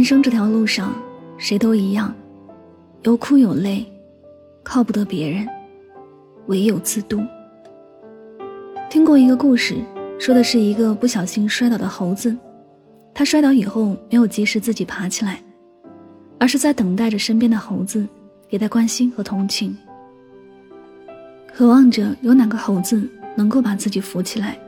[0.00, 0.94] 人生这条路上，
[1.36, 2.14] 谁都一样，
[3.02, 3.84] 有苦有累，
[4.62, 5.46] 靠不得别人，
[6.46, 7.20] 唯有自渡。
[8.88, 9.76] 听过一个故事，
[10.18, 12.34] 说的是一个不小心摔倒的猴子，
[13.12, 15.38] 他摔倒以后没有及时自己爬起来，
[16.38, 18.08] 而是在等待着身边的猴子
[18.48, 19.76] 给他关心和同情，
[21.54, 24.58] 渴望着有哪个猴子能够把自己扶起来。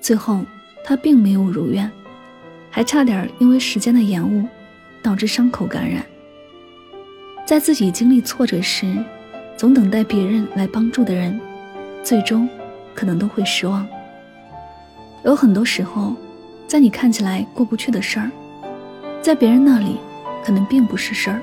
[0.00, 0.38] 最后，
[0.84, 1.90] 他并没有如愿。
[2.76, 4.46] 还差点因为时间的延误，
[5.00, 6.04] 导致伤口感染。
[7.46, 8.94] 在自己经历挫折时，
[9.56, 11.40] 总等待别人来帮助的人，
[12.02, 12.46] 最终
[12.94, 13.88] 可能都会失望。
[15.24, 16.14] 有很多时候，
[16.66, 18.30] 在你看起来过不去的事儿，
[19.22, 19.96] 在别人那里
[20.44, 21.40] 可能并不是事儿。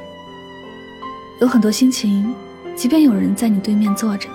[1.42, 2.32] 有很多心情，
[2.76, 4.30] 即便有人在你对面坐着，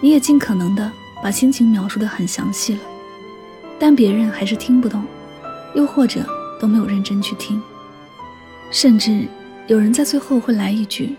[0.00, 0.90] 你也尽可能的
[1.22, 2.80] 把心情描述的很详细了，
[3.78, 5.04] 但别人还是听不懂。
[5.74, 6.24] 又或者
[6.60, 7.60] 都没有认真去听，
[8.70, 9.26] 甚至
[9.66, 11.14] 有人在最后会来一句：“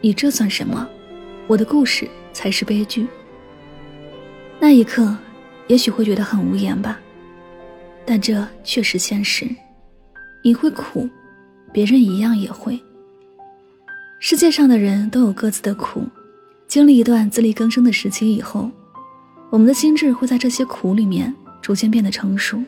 [0.00, 0.88] 你这算什么？
[1.46, 3.06] 我的故事才是悲剧。”
[4.58, 5.16] 那一刻，
[5.68, 6.98] 也许会觉得很无言吧，
[8.04, 9.46] 但这确实现实。
[10.42, 11.08] 你会苦，
[11.72, 12.78] 别人一样也会。
[14.18, 16.02] 世界上的人都有各自的苦，
[16.66, 18.70] 经历一段自力更生的时期以后，
[19.50, 22.62] 我们的心智会在这些苦里面逐渐变得成熟。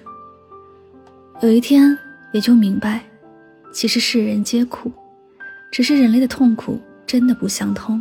[1.40, 1.98] 有一天，
[2.30, 3.00] 也就明白，
[3.72, 4.92] 其实世人皆苦，
[5.72, 8.00] 只是人类的痛苦真的不相通。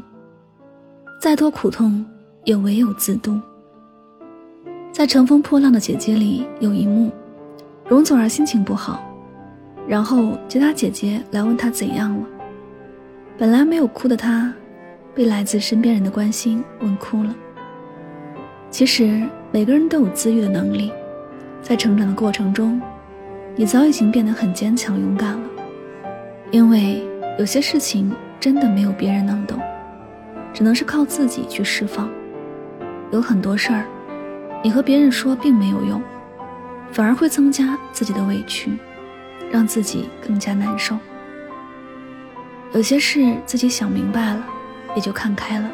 [1.19, 2.05] 再多苦痛，
[2.43, 3.39] 也唯有自渡。
[4.91, 7.11] 在《乘风破浪的姐姐》里有一幕，
[7.87, 9.03] 容祖儿心情不好，
[9.87, 12.27] 然后接她姐姐来问她怎样了。
[13.39, 14.53] 本来没有哭的她，
[15.15, 17.35] 被来自身边人的关心问哭了。
[18.69, 20.91] 其实每个人都有自愈的能力，
[21.61, 22.79] 在成长的过程中。
[23.55, 25.49] 你早已经变得很坚强勇敢了，
[26.51, 27.05] 因为
[27.37, 29.59] 有些事情真的没有别人能懂，
[30.53, 32.09] 只能是靠自己去释放。
[33.11, 33.85] 有很多事儿，
[34.63, 36.01] 你和别人说并没有用，
[36.91, 38.77] 反而会增加自己的委屈，
[39.51, 40.97] 让自己更加难受。
[42.71, 44.45] 有些事自己想明白了，
[44.95, 45.69] 也就看开了，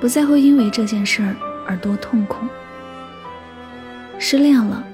[0.00, 1.36] 不再会因为这件事儿
[1.68, 2.44] 而多痛苦。
[4.18, 4.84] 失恋了。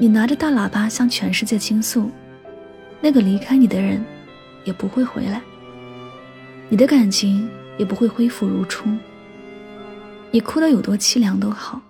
[0.00, 2.08] 你拿着大喇叭向全世界倾诉，
[3.00, 4.00] 那个离开你的人
[4.64, 5.42] 也不会回来，
[6.68, 8.88] 你的感情也不会恢复如初。
[10.30, 11.80] 你哭得有多凄凉都好，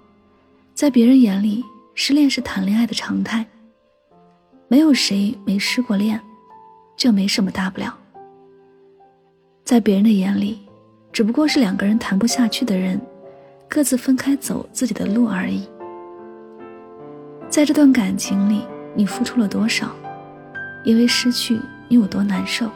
[0.75, 1.63] 在别人眼里，
[1.95, 3.45] 失恋是谈恋爱的常态。
[4.69, 6.19] 没有谁没失过恋，
[6.97, 7.95] 这没什么大不了。
[9.65, 10.61] 在别人的眼里，
[11.13, 12.99] 只不过是两个人谈不下去的人，
[13.69, 15.69] 各自分开走自己的路而已。
[17.51, 18.63] 在这段感情里，
[18.95, 19.91] 你付出了多少？
[20.85, 22.71] 因为失去你有多难受，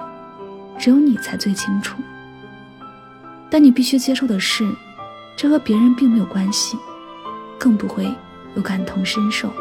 [0.78, 1.98] 只有你才最清楚。
[3.50, 4.68] 但你必须接受的是，
[5.36, 6.76] 这和别人并没有关系，
[7.58, 8.12] 更不会
[8.56, 9.52] 有感同身受。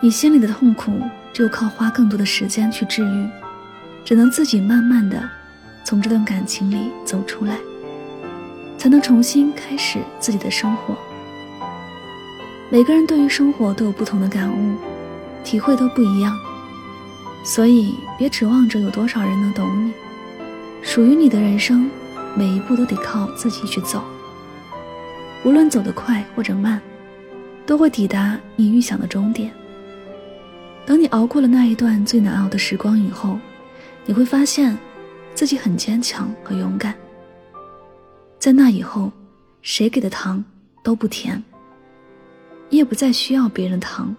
[0.00, 1.00] 你心里的痛苦，
[1.32, 3.28] 只有靠花更多的时间去治愈，
[4.04, 5.22] 只能自己慢慢的
[5.84, 7.56] 从这段感情里走出来，
[8.76, 10.96] 才能重新开始自己的生活。
[12.72, 14.76] 每个人对于生活都有不同的感悟，
[15.42, 16.38] 体会都不一样，
[17.42, 19.92] 所以别指望着有多少人能懂你。
[20.80, 21.90] 属于你的人生，
[22.36, 24.04] 每一步都得靠自己去走。
[25.44, 26.80] 无论走得快或者慢，
[27.66, 29.50] 都会抵达你预想的终点。
[30.86, 33.36] 等你熬过了那一段最难熬的时光以后，
[34.06, 34.78] 你会发现，
[35.34, 36.94] 自己很坚强和勇敢。
[38.38, 39.10] 在那以后，
[39.60, 40.44] 谁给的糖
[40.84, 41.42] 都不甜。
[42.70, 44.14] 也不再需要别人疼，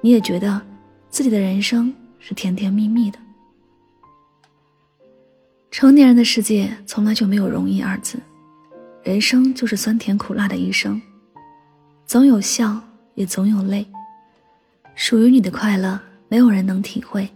[0.00, 0.60] 你也觉得
[1.08, 3.18] 自己的人生是甜甜蜜蜜的。
[5.70, 8.18] 成年人的世界从来就没有容易二字，
[9.02, 11.00] 人生就是酸甜苦辣的一生，
[12.04, 12.78] 总有笑，
[13.14, 13.86] 也总有泪。
[14.94, 15.98] 属于你的快乐，
[16.28, 17.26] 没有人能体会；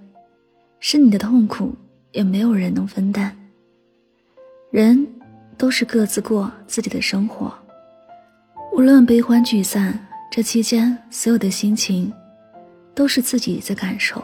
[0.81, 1.75] 是你的痛苦，
[2.13, 3.35] 也没有人能分担。
[4.71, 5.07] 人
[5.57, 7.55] 都是各自过自己的生活，
[8.75, 10.06] 无论悲欢聚散。
[10.37, 12.13] 这期间，所有的心情，
[12.95, 14.23] 都是自己在感受。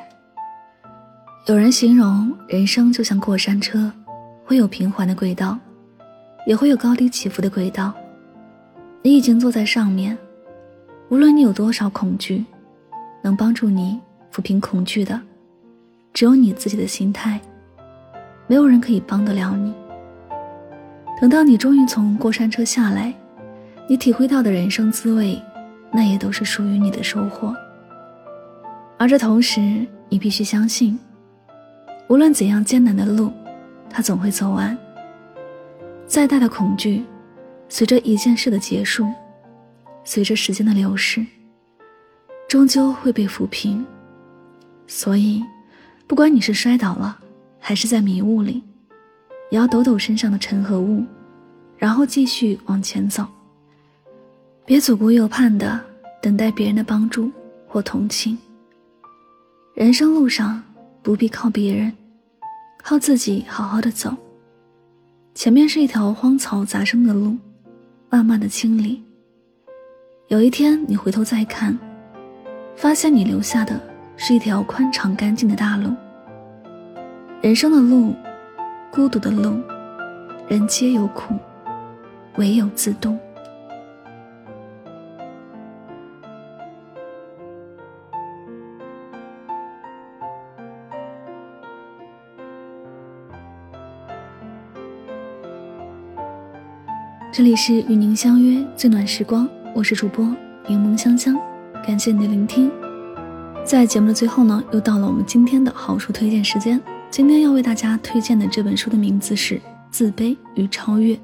[1.46, 3.90] 有人形容人生就像过山车，
[4.44, 5.58] 会有平缓的轨道，
[6.46, 7.94] 也会有高低起伏的轨道。
[9.00, 10.18] 你已经坐在上面，
[11.08, 12.44] 无论你有多少恐惧，
[13.22, 13.98] 能帮助你
[14.30, 15.18] 抚平恐惧的，
[16.12, 17.40] 只有你自己的心态。
[18.46, 19.72] 没有人可以帮得了你。
[21.22, 23.14] 等到你终于从过山车下来，
[23.88, 25.40] 你体会到的人生滋味。
[25.92, 27.54] 那也都是属于你的收获，
[28.98, 30.98] 而这同时，你必须相信，
[32.08, 33.30] 无论怎样艰难的路，
[33.90, 34.76] 他总会走完。
[36.06, 37.04] 再大的恐惧，
[37.68, 39.06] 随着一件事的结束，
[40.02, 41.24] 随着时间的流逝，
[42.48, 43.84] 终究会被抚平。
[44.86, 45.44] 所以，
[46.06, 47.18] 不管你是摔倒了，
[47.58, 48.62] 还是在迷雾里，
[49.50, 51.04] 也要抖抖身上的尘和雾，
[51.76, 53.26] 然后继续往前走。
[54.72, 55.78] 别左顾右盼的
[56.22, 57.30] 等待别人的帮助
[57.68, 58.38] 或同情。
[59.74, 60.62] 人生路上
[61.02, 61.92] 不必靠别人，
[62.82, 64.16] 靠自己好好的走。
[65.34, 67.36] 前面是一条荒草杂生的路，
[68.08, 69.02] 慢慢的清理。
[70.28, 71.78] 有一天你回头再看，
[72.74, 73.78] 发现你留下的
[74.16, 75.94] 是一条宽敞干净的大路。
[77.42, 78.14] 人生的路，
[78.90, 79.60] 孤独的路，
[80.48, 81.34] 人皆有苦，
[82.36, 83.18] 唯有自渡。
[97.32, 100.22] 这里是与您相约最暖时光，我是主播
[100.68, 101.34] 柠檬香香，
[101.82, 102.70] 感谢你的聆听。
[103.64, 106.78] 在节目的最后呢，又到了我们今天的好书推荐时间。
[107.10, 109.54] 今天要为大家推荐的这本书的名字是
[109.90, 111.14] 《自卑与超越》。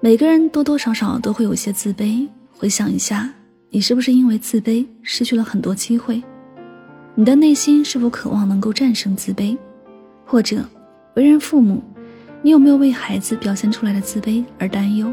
[0.00, 3.32] 每个人多多少少都会有些自卑，回想一下，
[3.70, 6.20] 你是不是因为自卑失去了很多机会？
[7.14, 9.56] 你的内心是否渴望能够战胜自卑？
[10.26, 10.64] 或者，
[11.14, 11.80] 为人父母？
[12.44, 15.12] 你有没有为孩子表现出来的自卑而担忧？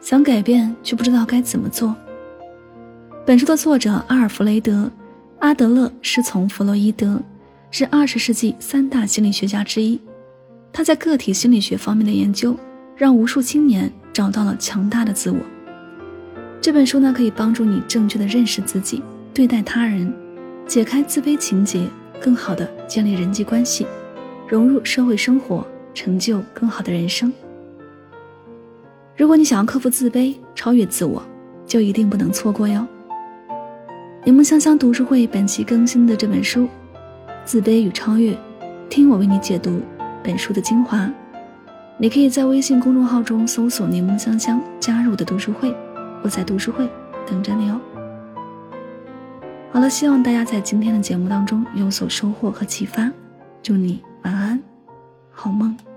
[0.00, 1.94] 想改变却不知道该怎么做。
[3.26, 4.84] 本书的作者阿尔弗雷德·
[5.40, 7.20] 阿德勒师从弗洛伊德，
[7.70, 10.00] 是二十世纪三大心理学家之一。
[10.72, 12.56] 他在个体心理学方面的研究，
[12.96, 15.36] 让无数青年找到了强大的自我。
[16.58, 19.02] 这本书呢，可以帮助你正确的认识自己，
[19.34, 20.10] 对待他人，
[20.66, 21.86] 解开自卑情结，
[22.18, 23.86] 更好的建立人际关系，
[24.48, 25.66] 融入社会生活。
[25.94, 27.32] 成就更好的人生。
[29.16, 31.22] 如果你想要克服自卑、超越自我，
[31.66, 32.86] 就一定不能错过哟。
[34.24, 36.62] 柠檬香香读书会本期更新的这本书
[37.44, 38.32] 《自卑与超越》，
[38.88, 39.80] 听我为你解读
[40.22, 41.10] 本书的精华。
[41.98, 45.74] 你可以在微信公众号中搜索“柠檬香香”，加入我的读书会，
[46.22, 46.88] 我在读书会
[47.26, 47.80] 等着你哦。
[49.70, 53.10] 好了，希望大家在今天的节目当中有所收获和启发，
[53.62, 54.69] 祝你晚安。
[55.32, 55.89] 好梦。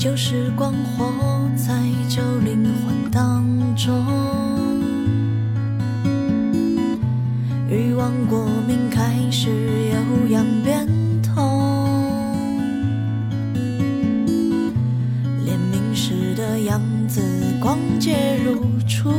[0.00, 1.12] 旧时光活
[1.54, 1.74] 在
[2.08, 3.44] 旧灵魂当
[3.76, 3.94] 中，
[7.68, 10.88] 欲望过敏开始有样变
[11.22, 11.44] 通，
[15.44, 17.20] 怜悯时的样子
[17.60, 19.10] 光洁如初，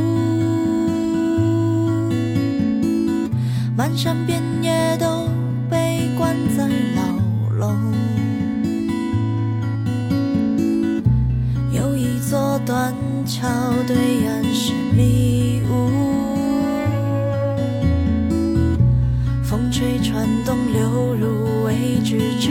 [3.76, 5.28] 漫山遍野都
[5.70, 6.66] 被关在
[6.96, 8.11] 牢笼。
[12.64, 12.94] 断
[13.26, 13.48] 桥
[13.88, 15.90] 对岸是迷雾，
[19.42, 22.50] 风吹船动流入未知之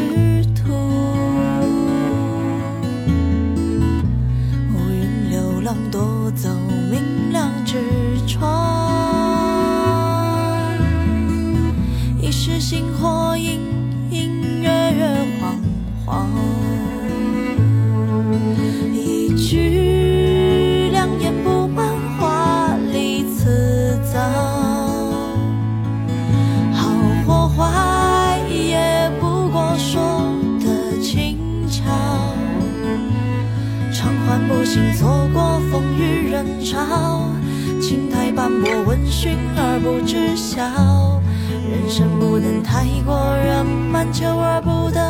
[42.71, 45.01] 太过圆满，求而不得，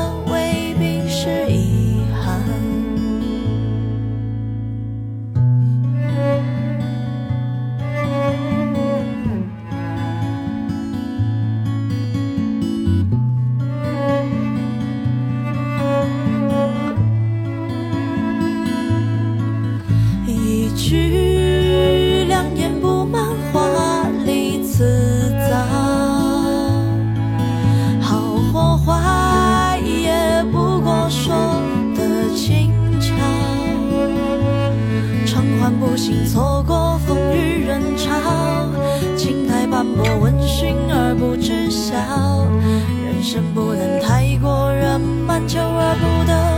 [43.22, 46.50] 人生不能太过圆满，求而不得。